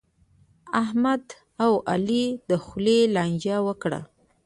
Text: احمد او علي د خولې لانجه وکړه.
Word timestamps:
احمد 0.83 1.23
او 1.63 1.71
علي 1.91 2.25
د 2.49 2.51
خولې 2.65 2.99
لانجه 3.15 3.57
وکړه. 3.67 3.99